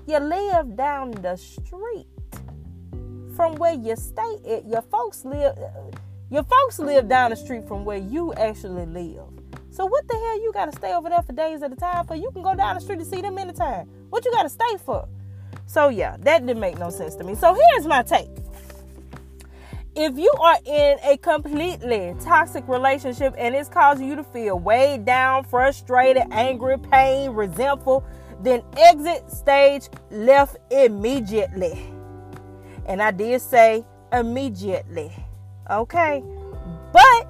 You 0.07 0.19
live 0.19 0.77
down 0.77 1.11
the 1.11 1.37
street 1.37 2.07
from 3.37 3.55
where 3.57 3.75
you 3.75 3.95
stay 3.95 4.37
at. 4.47 4.51
Eh, 4.51 4.61
your 4.67 4.83
folks 4.83 5.25
live 5.25 5.57
eh, 5.59 5.97
your 6.31 6.43
folks 6.43 6.79
live 6.81 7.09
down 7.09 7.31
the 7.31 7.37
street 7.37 7.69
from 7.69 7.85
where 7.85 7.99
you 7.99 8.33
actually 8.35 8.87
live. 8.87 9.23
So 9.71 9.85
what 9.85 10.09
the 10.09 10.15
hell 10.15 10.43
you 10.43 10.51
gotta 10.53 10.73
stay 10.73 10.95
over 10.95 11.09
there 11.09 11.23
for 11.23 11.35
days 11.35 11.63
at 11.63 11.71
a 11.71 11.77
time 11.77 12.07
for? 12.07 12.17
You 12.17 12.31
can 12.33 12.43
go 12.43 12.55
down 12.55 12.75
the 12.75 12.81
street 12.81 12.99
to 12.99 13.05
see 13.05 13.21
them 13.21 13.39
anytime. 13.39 13.87
What 14.09 14.25
you 14.25 14.33
gotta 14.33 14.49
stay 14.49 14.77
for? 14.85 15.07
So 15.67 15.89
yeah, 15.89 16.17
that 16.21 16.47
didn't 16.47 16.61
make 16.61 16.79
no 16.79 16.91
sense 16.91 17.15
to 17.17 17.25
me. 17.25 17.35
So 17.35 17.55
here's 17.55 17.87
my 17.87 18.03
take. 18.03 18.31
If 19.95 20.19
you 20.19 20.33
are 20.41 20.59
in 20.65 20.99
a 21.05 21.17
completely 21.19 22.15
toxic 22.23 22.67
relationship 22.69 23.35
and 23.39 23.55
it's 23.55 23.69
causing 23.69 24.09
you 24.09 24.17
to 24.17 24.25
feel 24.25 24.59
weighed 24.59 25.05
down, 25.05 25.45
frustrated, 25.45 26.25
angry, 26.33 26.79
pain, 26.79 27.31
resentful, 27.31 28.05
then 28.43 28.63
exit 28.77 29.31
stage 29.31 29.89
left 30.11 30.57
immediately. 30.71 31.96
And 32.87 33.03
I 33.03 33.11
did 33.11 33.41
say 33.43 33.85
immediately. 34.13 35.13
Okay? 35.71 36.23
But 36.93 37.29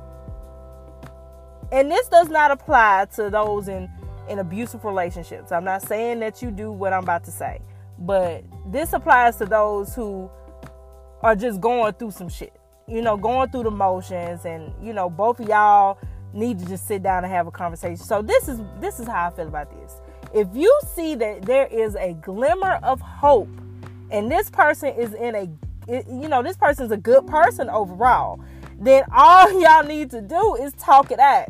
and 1.73 1.91
this 1.91 2.09
does 2.09 2.29
not 2.29 2.51
apply 2.51 3.07
to 3.17 3.31
those 3.31 3.69
in 3.69 3.91
in 4.29 4.39
abusive 4.39 4.85
relationships. 4.85 5.53
I'm 5.53 5.65
not 5.65 5.83
saying 5.83 6.21
that 6.21 6.43
you 6.43 6.51
do 6.51 6.73
what 6.73 6.93
I'm 6.93 7.03
about 7.03 7.25
to 7.25 7.31
say, 7.31 7.61
but 7.99 8.45
this 8.67 8.93
applies 8.93 9.37
to 9.37 9.47
those 9.47 9.95
who 9.95 10.31
are 11.23 11.37
just 11.37 11.61
going 11.61 11.93
through 11.95 12.11
some 12.11 12.29
shit. 12.29 12.53
You 12.89 13.03
know, 13.03 13.17
going 13.17 13.51
through 13.51 13.65
the 13.65 13.71
motions 13.71 14.45
and 14.45 14.73
you 14.83 14.93
know, 14.93 15.11
both 15.11 15.41
of 15.41 15.49
y'all 15.49 15.99
need 16.33 16.59
to 16.59 16.67
just 16.67 16.87
sit 16.87 17.03
down 17.03 17.25
and 17.25 17.33
have 17.33 17.47
a 17.47 17.51
conversation. 17.51 17.97
So 17.97 18.23
this 18.23 18.49
is 18.49 18.61
this 18.81 19.01
is 19.01 19.07
how 19.09 19.29
I 19.29 19.31
feel 19.31 19.49
about 19.49 19.71
this. 19.71 19.95
If 20.35 20.49
you 20.55 20.73
see 20.95 21.15
that 21.17 21.43
there 21.43 21.67
is 21.67 21.97
a 21.97 22.15
glimmer 22.15 22.79
of 22.83 23.01
hope 23.01 23.49
and 24.11 24.31
this 24.31 24.51
person 24.51 24.95
is 24.95 25.15
in 25.15 25.35
a 25.35 25.49
you 25.89 26.29
know, 26.29 26.43
this 26.43 26.57
person's 26.57 26.91
a 26.91 26.97
good 26.97 27.27
person 27.29 27.71
overall, 27.71 28.41
then 28.79 29.05
all 29.15 29.61
y'all 29.61 29.85
need 29.85 30.11
to 30.11 30.21
do 30.21 30.57
is 30.57 30.73
talk 30.75 31.13
it 31.13 31.21
out 31.21 31.49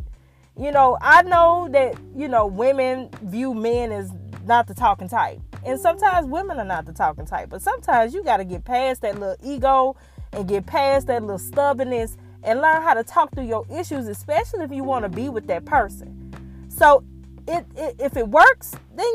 you 0.58 0.72
know, 0.72 0.96
I 1.02 1.22
know 1.22 1.68
that, 1.72 1.96
you 2.14 2.28
know, 2.28 2.46
women 2.46 3.10
view 3.22 3.52
men 3.52 3.92
as 3.92 4.10
not 4.46 4.66
the 4.66 4.74
talking 4.74 5.08
type. 5.08 5.38
And 5.66 5.78
sometimes 5.78 6.26
women 6.28 6.58
are 6.58 6.64
not 6.64 6.86
the 6.86 6.92
talking 6.92 7.26
type. 7.26 7.50
But 7.50 7.60
sometimes 7.60 8.14
you 8.14 8.24
got 8.24 8.38
to 8.38 8.44
get 8.44 8.64
past 8.64 9.02
that 9.02 9.18
little 9.18 9.36
ego 9.44 9.96
and 10.32 10.48
get 10.48 10.64
past 10.64 11.08
that 11.08 11.22
little 11.22 11.38
stubbornness 11.38 12.16
and 12.42 12.60
learn 12.60 12.82
how 12.82 12.94
to 12.94 13.02
talk 13.04 13.34
through 13.34 13.46
your 13.46 13.66
issues, 13.70 14.08
especially 14.08 14.64
if 14.64 14.72
you 14.72 14.82
want 14.84 15.02
to 15.04 15.08
be 15.08 15.28
with 15.28 15.46
that 15.48 15.64
person. 15.66 16.32
So 16.68 17.04
it, 17.46 17.66
it, 17.76 17.96
if 17.98 18.16
it 18.16 18.28
works, 18.28 18.74
then 18.94 19.06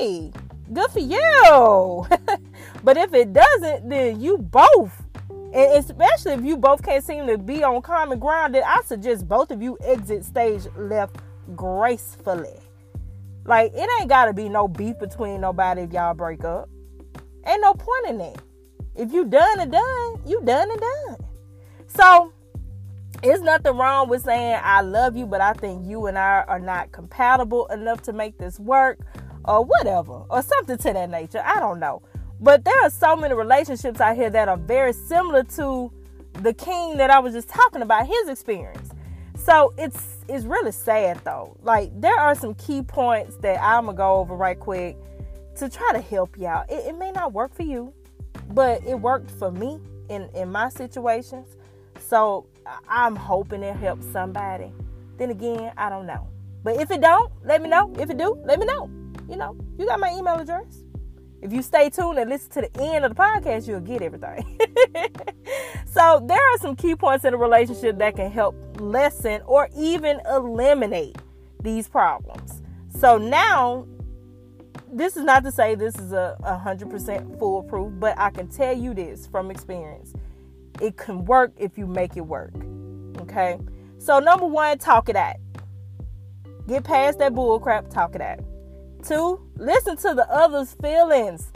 yay. 0.00 0.32
Good 0.72 0.90
for 0.90 1.00
you. 1.00 2.06
but 2.82 2.96
if 2.96 3.12
it 3.14 3.32
doesn't, 3.32 3.88
then 3.88 4.20
you 4.20 4.38
both 4.38 5.04
and 5.30 5.78
especially 5.78 6.32
if 6.32 6.44
you 6.44 6.58
both 6.58 6.82
can't 6.82 7.02
seem 7.02 7.26
to 7.26 7.38
be 7.38 7.64
on 7.64 7.80
common 7.80 8.18
ground, 8.18 8.54
then 8.54 8.62
I 8.66 8.82
suggest 8.84 9.26
both 9.26 9.50
of 9.50 9.62
you 9.62 9.78
exit 9.82 10.24
stage 10.24 10.66
left 10.76 11.16
gracefully. 11.56 12.60
Like 13.46 13.72
it 13.74 13.88
ain't 13.98 14.10
gotta 14.10 14.34
be 14.34 14.48
no 14.48 14.68
beef 14.68 14.98
between 14.98 15.40
nobody 15.40 15.82
if 15.82 15.92
y'all 15.92 16.14
break 16.14 16.44
up. 16.44 16.68
Ain't 17.46 17.62
no 17.62 17.72
point 17.72 18.08
in 18.08 18.18
that. 18.18 18.42
If 18.94 19.12
you 19.12 19.24
done 19.24 19.60
and 19.60 19.72
done, 19.72 20.20
you 20.26 20.42
done 20.44 20.70
and 20.70 20.80
done. 20.80 21.16
So 21.86 22.32
it's 23.22 23.40
nothing 23.40 23.76
wrong 23.76 24.08
with 24.10 24.24
saying 24.24 24.60
I 24.62 24.82
love 24.82 25.16
you, 25.16 25.24
but 25.24 25.40
I 25.40 25.54
think 25.54 25.86
you 25.86 26.06
and 26.06 26.18
I 26.18 26.44
are 26.46 26.60
not 26.60 26.92
compatible 26.92 27.66
enough 27.68 28.02
to 28.02 28.12
make 28.12 28.36
this 28.38 28.60
work, 28.60 28.98
or 29.48 29.64
whatever, 29.64 30.24
or 30.28 30.42
something 30.42 30.76
to 30.76 30.92
that 30.92 31.10
nature. 31.10 31.42
I 31.44 31.58
don't 31.58 31.80
know. 31.80 32.02
But 32.40 32.64
there 32.64 32.80
are 32.82 32.90
so 32.90 33.16
many 33.16 33.34
relationships 33.34 34.00
out 34.00 34.16
here 34.16 34.30
that 34.30 34.48
are 34.48 34.56
very 34.56 34.92
similar 34.92 35.42
to 35.44 35.92
the 36.34 36.54
king 36.54 36.96
that 36.98 37.10
I 37.10 37.18
was 37.18 37.34
just 37.34 37.48
talking 37.48 37.82
about, 37.82 38.06
his 38.06 38.28
experience. 38.28 38.90
So 39.36 39.72
it's 39.78 40.16
it's 40.28 40.44
really 40.44 40.72
sad 40.72 41.20
though. 41.24 41.56
Like 41.62 41.90
there 42.00 42.18
are 42.18 42.34
some 42.34 42.54
key 42.54 42.82
points 42.82 43.36
that 43.36 43.60
I'm 43.62 43.86
gonna 43.86 43.96
go 43.96 44.16
over 44.16 44.34
right 44.34 44.58
quick 44.58 44.96
to 45.56 45.68
try 45.68 45.92
to 45.92 46.00
help 46.00 46.40
out. 46.42 46.70
It, 46.70 46.86
it 46.88 46.98
may 46.98 47.10
not 47.10 47.32
work 47.32 47.54
for 47.54 47.62
you, 47.62 47.92
but 48.50 48.84
it 48.84 48.94
worked 48.94 49.30
for 49.30 49.50
me 49.50 49.80
in 50.08 50.28
in 50.34 50.50
my 50.52 50.68
situations. 50.68 51.56
So 51.98 52.46
I'm 52.88 53.16
hoping 53.16 53.62
it 53.62 53.76
helps 53.76 54.06
somebody. 54.06 54.72
Then 55.16 55.30
again, 55.30 55.72
I 55.76 55.88
don't 55.88 56.06
know. 56.06 56.28
But 56.62 56.76
if 56.76 56.90
it 56.90 57.00
don't, 57.00 57.32
let 57.44 57.62
me 57.62 57.68
know. 57.68 57.92
If 57.98 58.10
it 58.10 58.18
do, 58.18 58.40
let 58.44 58.58
me 58.58 58.66
know. 58.66 58.90
You 59.28 59.36
know, 59.36 59.56
you 59.78 59.86
got 59.86 59.98
my 60.00 60.12
email 60.12 60.34
address. 60.34 60.84
If 61.40 61.52
you 61.52 61.62
stay 61.62 61.88
tuned 61.88 62.18
and 62.18 62.28
listen 62.28 62.50
to 62.52 62.60
the 62.62 62.82
end 62.82 63.04
of 63.04 63.14
the 63.14 63.22
podcast, 63.22 63.68
you'll 63.68 63.80
get 63.80 64.02
everything. 64.02 64.58
so 65.86 66.24
there 66.26 66.38
are 66.38 66.58
some 66.58 66.74
key 66.74 66.96
points 66.96 67.24
in 67.24 67.32
a 67.32 67.36
relationship 67.36 67.98
that 67.98 68.16
can 68.16 68.30
help 68.30 68.56
lessen 68.80 69.42
or 69.46 69.68
even 69.76 70.20
eliminate 70.28 71.16
these 71.62 71.88
problems. 71.88 72.62
So 72.98 73.18
now, 73.18 73.86
this 74.92 75.16
is 75.16 75.24
not 75.24 75.44
to 75.44 75.52
say 75.52 75.74
this 75.74 75.96
is 75.96 76.12
a, 76.12 76.36
a 76.42 76.58
hundred 76.58 76.90
percent 76.90 77.38
foolproof, 77.38 77.92
but 78.00 78.18
I 78.18 78.30
can 78.30 78.48
tell 78.48 78.76
you 78.76 78.94
this 78.94 79.26
from 79.26 79.50
experience. 79.50 80.14
It 80.80 80.96
can 80.96 81.24
work 81.24 81.52
if 81.56 81.78
you 81.78 81.86
make 81.86 82.16
it 82.16 82.22
work. 82.22 82.52
Okay. 83.20 83.58
So 83.98 84.18
number 84.18 84.46
one, 84.46 84.78
talk 84.78 85.08
it 85.08 85.16
out. 85.16 85.36
Get 86.66 86.84
past 86.84 87.18
that 87.18 87.34
bull 87.34 87.58
crap, 87.60 87.90
talk 87.90 88.14
it 88.14 88.20
out. 88.20 88.40
Two, 89.08 89.40
listen 89.56 89.96
to 89.96 90.14
the 90.14 90.28
other's 90.30 90.74
feelings. 90.74 91.50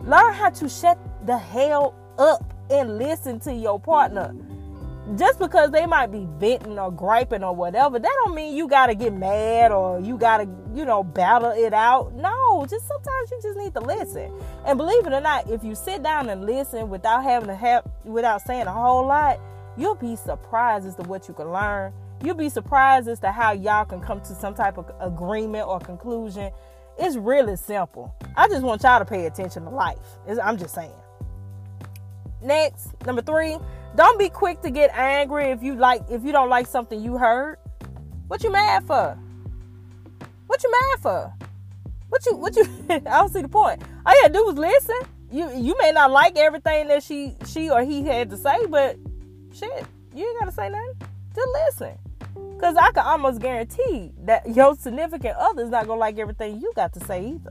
Learn 0.00 0.32
how 0.32 0.50
to 0.50 0.68
shut 0.68 0.98
the 1.26 1.36
hell 1.36 1.94
up 2.18 2.54
and 2.70 2.98
listen 2.98 3.40
to 3.40 3.52
your 3.52 3.80
partner 3.80 4.34
just 5.16 5.38
because 5.38 5.70
they 5.70 5.84
might 5.86 6.10
be 6.10 6.26
venting 6.38 6.78
or 6.78 6.90
griping 6.90 7.44
or 7.44 7.54
whatever, 7.54 7.98
that 7.98 8.10
don't 8.24 8.34
mean 8.34 8.56
you 8.56 8.66
gotta 8.66 8.94
get 8.94 9.12
mad 9.12 9.70
or 9.70 10.00
you 10.00 10.16
gotta, 10.16 10.48
you 10.74 10.84
know, 10.84 11.04
battle 11.04 11.50
it 11.50 11.74
out. 11.74 12.14
No, 12.14 12.66
just 12.68 12.88
sometimes 12.88 13.30
you 13.30 13.40
just 13.42 13.58
need 13.58 13.74
to 13.74 13.80
listen. 13.80 14.32
And 14.64 14.78
believe 14.78 15.06
it 15.06 15.12
or 15.12 15.20
not, 15.20 15.48
if 15.50 15.62
you 15.62 15.74
sit 15.74 16.02
down 16.02 16.30
and 16.30 16.46
listen 16.46 16.88
without 16.88 17.22
having 17.22 17.48
to 17.48 17.54
have 17.54 17.84
without 18.04 18.42
saying 18.42 18.66
a 18.66 18.72
whole 18.72 19.06
lot, 19.06 19.38
you'll 19.76 19.94
be 19.94 20.16
surprised 20.16 20.86
as 20.86 20.94
to 20.96 21.02
what 21.02 21.28
you 21.28 21.34
can 21.34 21.52
learn. 21.52 21.92
You'll 22.22 22.34
be 22.34 22.48
surprised 22.48 23.06
as 23.08 23.20
to 23.20 23.30
how 23.30 23.52
y'all 23.52 23.84
can 23.84 24.00
come 24.00 24.20
to 24.22 24.34
some 24.34 24.54
type 24.54 24.78
of 24.78 24.90
agreement 25.00 25.68
or 25.68 25.80
conclusion. 25.80 26.50
It's 26.98 27.16
really 27.16 27.56
simple. 27.56 28.14
I 28.36 28.48
just 28.48 28.62
want 28.62 28.82
y'all 28.82 28.98
to 28.98 29.04
pay 29.04 29.26
attention 29.26 29.64
to 29.64 29.70
life. 29.70 29.98
I'm 30.42 30.56
just 30.56 30.74
saying. 30.74 30.92
Next, 32.42 32.88
number 33.06 33.22
three, 33.22 33.56
don't 33.96 34.18
be 34.18 34.28
quick 34.28 34.60
to 34.62 34.70
get 34.70 34.94
angry 34.94 35.46
if 35.46 35.62
you 35.62 35.74
like 35.74 36.02
if 36.10 36.24
you 36.24 36.32
don't 36.32 36.50
like 36.50 36.66
something 36.66 37.02
you 37.02 37.16
heard. 37.16 37.56
What 38.28 38.42
you 38.42 38.50
mad 38.50 38.86
for? 38.86 39.18
What 40.46 40.62
you 40.62 40.70
mad 40.70 41.00
for? 41.00 41.34
What 42.08 42.26
you 42.26 42.36
what 42.36 42.56
you 42.56 42.64
I 42.90 42.98
don't 42.98 43.32
see 43.32 43.42
the 43.42 43.48
point. 43.48 43.82
All 44.04 44.14
you 44.14 44.22
gotta 44.22 44.34
do 44.34 44.48
is 44.50 44.58
listen. 44.58 44.96
You 45.30 45.50
you 45.56 45.74
may 45.80 45.90
not 45.92 46.10
like 46.10 46.36
everything 46.36 46.88
that 46.88 47.02
she 47.02 47.36
she 47.46 47.70
or 47.70 47.82
he 47.82 48.04
had 48.04 48.30
to 48.30 48.36
say, 48.36 48.66
but 48.66 48.96
shit, 49.52 49.86
you 50.14 50.28
ain't 50.28 50.38
gotta 50.38 50.52
say 50.52 50.68
nothing. 50.68 50.94
Just 51.34 51.48
listen. 51.66 51.98
Cause 52.64 52.76
I 52.76 52.92
can 52.92 53.04
almost 53.04 53.42
guarantee 53.42 54.10
that 54.24 54.48
your 54.48 54.74
significant 54.74 55.36
other 55.36 55.64
is 55.64 55.68
not 55.68 55.86
gonna 55.86 56.00
like 56.00 56.16
everything 56.16 56.62
you 56.62 56.72
got 56.74 56.94
to 56.94 57.00
say 57.00 57.26
either. 57.26 57.50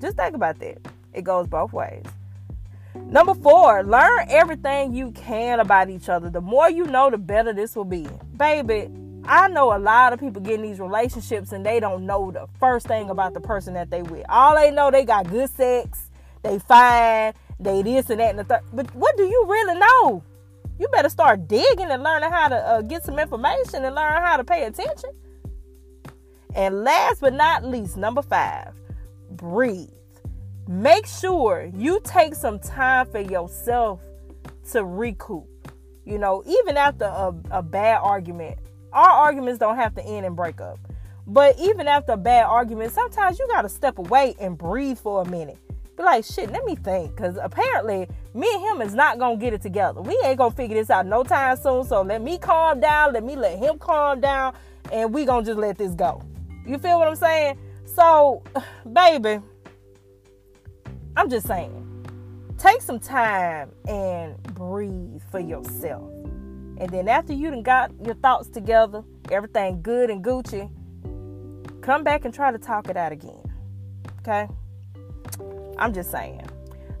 Just 0.00 0.16
think 0.16 0.34
about 0.34 0.58
that. 0.60 0.78
It 1.12 1.24
goes 1.24 1.46
both 1.46 1.74
ways. 1.74 2.06
Number 2.94 3.34
four, 3.34 3.84
learn 3.84 4.24
everything 4.30 4.94
you 4.94 5.10
can 5.10 5.60
about 5.60 5.90
each 5.90 6.08
other. 6.08 6.30
The 6.30 6.40
more 6.40 6.70
you 6.70 6.86
know, 6.86 7.10
the 7.10 7.18
better 7.18 7.52
this 7.52 7.76
will 7.76 7.84
be. 7.84 8.08
Baby, 8.34 8.88
I 9.26 9.48
know 9.48 9.76
a 9.76 9.78
lot 9.78 10.14
of 10.14 10.20
people 10.20 10.40
get 10.40 10.54
in 10.54 10.62
these 10.62 10.80
relationships 10.80 11.52
and 11.52 11.66
they 11.66 11.78
don't 11.78 12.06
know 12.06 12.30
the 12.30 12.48
first 12.58 12.86
thing 12.86 13.10
about 13.10 13.34
the 13.34 13.40
person 13.40 13.74
that 13.74 13.90
they 13.90 14.00
with. 14.00 14.24
All 14.30 14.56
they 14.56 14.70
know, 14.70 14.90
they 14.90 15.04
got 15.04 15.28
good 15.28 15.50
sex, 15.50 16.08
they 16.42 16.58
fine, 16.58 17.34
they 17.60 17.82
this 17.82 18.08
and 18.08 18.20
that 18.20 18.30
and 18.30 18.38
the 18.38 18.44
third. 18.44 18.62
But 18.72 18.94
what 18.94 19.18
do 19.18 19.24
you 19.24 19.44
really 19.46 19.78
know? 19.78 20.22
You 20.78 20.88
better 20.88 21.08
start 21.08 21.48
digging 21.48 21.90
and 21.90 22.02
learning 22.02 22.30
how 22.30 22.48
to 22.48 22.56
uh, 22.56 22.82
get 22.82 23.04
some 23.04 23.18
information 23.18 23.84
and 23.84 23.94
learn 23.94 24.22
how 24.22 24.36
to 24.36 24.44
pay 24.44 24.64
attention. 24.64 25.10
And 26.54 26.82
last 26.84 27.20
but 27.20 27.34
not 27.34 27.64
least, 27.64 27.96
number 27.96 28.22
five, 28.22 28.72
breathe 29.30 29.90
make 30.68 31.06
sure 31.06 31.70
you 31.74 31.98
take 32.04 32.34
some 32.34 32.58
time 32.58 33.06
for 33.10 33.20
yourself 33.20 34.00
to 34.70 34.84
recoup. 34.84 35.46
You 36.04 36.18
know, 36.18 36.42
even 36.46 36.76
after 36.76 37.06
a, 37.06 37.34
a 37.50 37.62
bad 37.62 38.00
argument, 38.02 38.58
our 38.92 39.08
arguments 39.08 39.58
don't 39.58 39.76
have 39.76 39.94
to 39.96 40.04
end 40.04 40.26
in 40.26 40.34
breakup. 40.34 40.78
But 41.26 41.58
even 41.58 41.88
after 41.88 42.12
a 42.12 42.16
bad 42.16 42.44
argument, 42.44 42.92
sometimes 42.92 43.38
you 43.38 43.46
got 43.48 43.62
to 43.62 43.68
step 43.68 43.98
away 43.98 44.34
and 44.38 44.56
breathe 44.56 44.98
for 44.98 45.22
a 45.22 45.24
minute. 45.28 45.58
Be 45.98 46.04
like, 46.04 46.24
shit, 46.24 46.52
let 46.52 46.64
me 46.64 46.76
think. 46.76 47.16
Because 47.16 47.36
apparently, 47.42 48.06
me 48.32 48.48
and 48.54 48.62
him 48.62 48.86
is 48.86 48.94
not 48.94 49.18
going 49.18 49.36
to 49.36 49.44
get 49.44 49.52
it 49.52 49.60
together. 49.60 50.00
We 50.00 50.16
ain't 50.24 50.38
going 50.38 50.52
to 50.52 50.56
figure 50.56 50.76
this 50.76 50.90
out 50.90 51.06
no 51.06 51.24
time 51.24 51.56
soon. 51.56 51.84
So 51.84 52.02
let 52.02 52.22
me 52.22 52.38
calm 52.38 52.78
down. 52.78 53.12
Let 53.12 53.24
me 53.24 53.34
let 53.34 53.58
him 53.58 53.80
calm 53.80 54.20
down. 54.20 54.54
And 54.92 55.12
we 55.12 55.24
going 55.24 55.44
to 55.44 55.50
just 55.50 55.58
let 55.58 55.76
this 55.76 55.94
go. 55.94 56.22
You 56.64 56.78
feel 56.78 57.00
what 57.00 57.08
I'm 57.08 57.16
saying? 57.16 57.58
So, 57.84 58.44
baby, 58.92 59.42
I'm 61.16 61.28
just 61.28 61.48
saying, 61.48 61.74
take 62.58 62.80
some 62.80 63.00
time 63.00 63.72
and 63.88 64.40
breathe 64.54 65.20
for 65.32 65.40
yourself. 65.40 66.08
And 66.78 66.88
then 66.90 67.08
after 67.08 67.32
you 67.32 67.50
done 67.50 67.64
got 67.64 67.90
your 68.04 68.14
thoughts 68.14 68.48
together, 68.48 69.02
everything 69.32 69.82
good 69.82 70.10
and 70.10 70.24
Gucci, 70.24 70.70
come 71.80 72.04
back 72.04 72.24
and 72.24 72.32
try 72.32 72.52
to 72.52 72.58
talk 72.58 72.88
it 72.88 72.96
out 72.96 73.10
again. 73.10 73.42
Okay? 74.20 74.46
I'm 75.78 75.92
just 75.92 76.10
saying. 76.10 76.42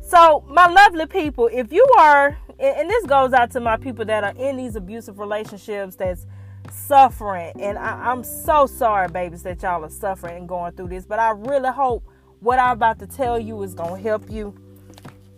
So, 0.00 0.44
my 0.48 0.66
lovely 0.66 1.06
people, 1.06 1.50
if 1.52 1.72
you 1.72 1.86
are, 1.98 2.38
and 2.58 2.88
this 2.88 3.04
goes 3.06 3.32
out 3.32 3.50
to 3.52 3.60
my 3.60 3.76
people 3.76 4.04
that 4.06 4.24
are 4.24 4.34
in 4.42 4.56
these 4.56 4.74
abusive 4.74 5.18
relationships 5.18 5.96
that's 5.96 6.26
suffering, 6.70 7.52
and 7.60 7.78
I, 7.78 8.10
am 8.10 8.24
so 8.24 8.66
sorry, 8.66 9.08
babies, 9.08 9.42
that 9.42 9.62
y'all 9.62 9.84
are 9.84 9.90
suffering 9.90 10.38
and 10.38 10.48
going 10.48 10.72
through 10.72 10.88
this, 10.88 11.04
but 11.04 11.18
I 11.18 11.30
really 11.30 11.70
hope 11.70 12.04
what 12.40 12.58
I'm 12.58 12.72
about 12.72 12.98
to 13.00 13.06
tell 13.06 13.38
you 13.38 13.62
is 13.62 13.74
going 13.74 14.02
to 14.02 14.08
help 14.08 14.30
you. 14.30 14.54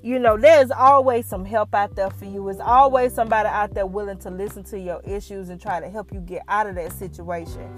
You 0.03 0.19
know, 0.19 0.39
there's 0.39 0.71
always 0.71 1.27
some 1.27 1.45
help 1.45 1.75
out 1.75 1.95
there 1.95 2.11
for 2.11 2.25
you. 2.25 2.45
There's 2.45 2.61
always 2.61 3.13
somebody 3.13 3.49
out 3.49 3.75
there 3.75 3.87
willing 3.87 4.19
to 4.21 4.31
listen 4.31 4.63
to 4.65 4.79
your 4.79 5.03
issues 5.03 5.51
and 5.51 5.61
try 5.61 5.81
to 5.81 5.91
help 5.91 6.13
you 6.13 6.21
get 6.21 6.43
out 6.49 6.67
of 6.67 6.77
that 6.77 6.93
situation. 6.93 7.71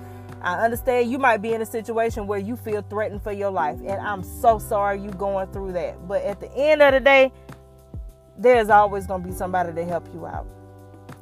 I 0.43 0.65
understand 0.65 1.11
you 1.11 1.19
might 1.19 1.39
be 1.39 1.53
in 1.53 1.63
a 1.63 1.67
situation 1.67 2.27
where 2.27 2.41
you 2.41 2.57
feel 2.57 2.83
threatened 2.83 3.23
for 3.23 3.31
your 3.31 3.51
life, 3.51 3.79
and 3.79 4.01
I'm 4.01 4.25
so 4.25 4.59
sorry 4.59 5.01
you 5.01 5.11
going 5.11 5.47
through 5.53 5.73
that. 5.73 6.09
But 6.09 6.23
at 6.25 6.41
the 6.41 6.53
end 6.57 6.83
of 6.83 6.93
the 6.93 7.01
day, 7.01 7.33
there's 8.37 8.69
always 8.69 9.07
going 9.07 9.23
to 9.23 9.29
be 9.29 9.35
somebody 9.35 9.73
to 9.73 9.85
help 9.85 10.07
you 10.13 10.27
out. 10.27 10.47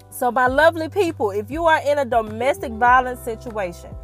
So, 0.09 0.33
my 0.33 0.47
lovely 0.47 0.89
people, 0.89 1.31
if 1.33 1.51
you 1.51 1.67
are 1.67 1.81
in 1.87 1.99
a 1.99 2.05
domestic 2.05 2.73
violence 2.73 3.21
situation, 3.21 3.95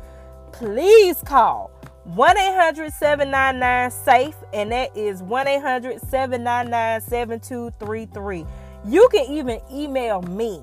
please 0.53 1.23
call 1.25 1.71
1 2.05 2.37
800 2.37 2.93
799 2.93 3.91
SAFE, 3.91 4.37
and 4.53 4.71
that 4.71 4.95
is 4.97 5.23
1 5.23 5.49
800 5.49 6.01
799 6.03 7.01
7233. 7.01 8.45
You 8.85 9.09
can 9.11 9.33
even 9.33 9.61
email 9.73 10.21
me 10.23 10.63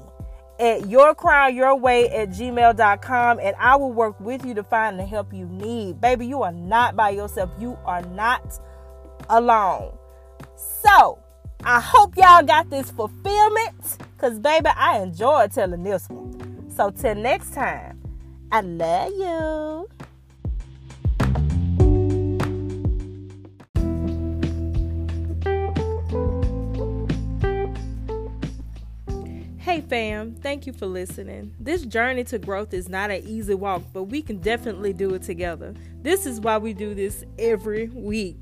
at 0.59 0.81
yourcrownyourway 0.81 2.13
at 2.13 2.29
gmail.com 2.29 3.39
and 3.39 3.55
I 3.59 3.75
will 3.75 3.91
work 3.91 4.19
with 4.19 4.45
you 4.45 4.53
to 4.53 4.63
find 4.63 4.99
the 4.99 5.05
help 5.05 5.33
you 5.33 5.45
need. 5.45 5.99
Baby, 5.99 6.27
you 6.27 6.43
are 6.43 6.51
not 6.51 6.95
by 6.95 7.09
yourself. 7.09 7.49
You 7.59 7.77
are 7.85 8.01
not 8.01 8.59
alone. 9.29 9.97
So, 10.55 11.19
I 11.63 11.79
hope 11.79 12.17
y'all 12.17 12.43
got 12.43 12.69
this 12.69 12.91
fulfillment 12.91 13.97
because, 14.15 14.39
baby, 14.39 14.69
I 14.75 14.99
enjoy 14.99 15.47
telling 15.47 15.83
this 15.83 16.07
one. 16.09 16.69
So, 16.69 16.91
till 16.91 17.15
next 17.15 17.53
time, 17.53 18.01
I 18.51 18.61
love 18.61 19.11
you. 19.11 20.02
Hey 29.73 29.81
fam, 29.81 30.36
thank 30.36 30.67
you 30.67 30.71
for 30.71 30.86
listening. 30.86 31.55
This 31.59 31.81
journey 31.83 32.23
to 32.25 32.38
growth 32.38 32.75
is 32.75 32.89
not 32.89 33.09
an 33.09 33.23
easy 33.25 33.55
walk, 33.55 33.81
but 33.91 34.03
we 34.03 34.21
can 34.21 34.38
definitely 34.38 34.93
do 34.93 35.15
it 35.15 35.23
together. 35.23 35.73
This 36.03 36.27
is 36.27 36.39
why 36.39 36.59
we 36.59 36.73
do 36.73 36.93
this 36.93 37.25
every 37.39 37.88
week. 37.88 38.39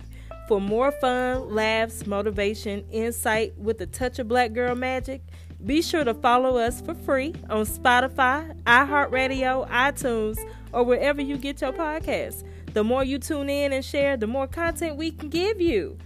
For 0.49 0.59
more 0.59 0.91
fun, 0.91 1.55
laughs, 1.55 2.05
motivation, 2.05 2.83
insight 2.91 3.57
with 3.57 3.79
a 3.79 3.85
touch 3.85 4.19
of 4.19 4.27
black 4.27 4.51
girl 4.51 4.75
magic, 4.75 5.21
be 5.65 5.81
sure 5.81 6.03
to 6.03 6.13
follow 6.13 6.57
us 6.57 6.81
for 6.81 6.95
free 6.95 7.33
on 7.49 7.65
Spotify, 7.65 8.53
iHeartRadio, 8.63 9.69
iTunes, 9.69 10.37
or 10.73 10.83
wherever 10.83 11.21
you 11.21 11.37
get 11.37 11.61
your 11.61 11.71
podcasts. 11.71 12.43
The 12.73 12.83
more 12.83 13.05
you 13.05 13.19
tune 13.19 13.49
in 13.49 13.71
and 13.71 13.85
share, 13.85 14.17
the 14.17 14.27
more 14.27 14.47
content 14.47 14.97
we 14.97 15.11
can 15.11 15.29
give 15.29 15.61
you. 15.61 15.97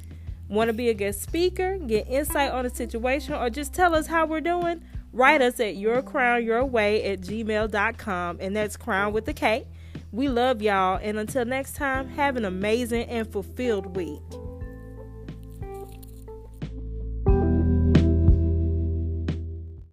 Want 0.49 0.67
to 0.67 0.73
be 0.73 0.89
a 0.89 0.93
guest 0.93 1.23
speaker, 1.23 1.79
get 1.79 2.07
insight 2.07 2.51
on 2.51 2.67
a 2.67 2.69
situation, 2.69 3.33
or 3.33 3.49
just 3.49 3.73
tell 3.73 3.95
us 3.95 4.05
how 4.05 4.27
we're 4.27 4.39
doing? 4.39 4.83
Write 5.15 5.41
us 5.41 5.62
at 5.62 5.75
yourcrownyourway 5.75 7.10
at 7.10 7.21
gmail.com, 7.21 8.38
and 8.41 8.54
that's 8.54 8.75
crown 8.75 9.13
with 9.13 9.25
a 9.30 9.34
K. 9.34 9.65
We 10.12 10.28
love 10.28 10.62
y'all, 10.62 10.99
and 11.01 11.17
until 11.17 11.45
next 11.45 11.78
time, 11.78 12.10
have 12.10 12.36
an 12.36 12.43
amazing 12.43 13.06
and 13.06 13.25
fulfilled 13.25 13.95
week. 13.95 14.19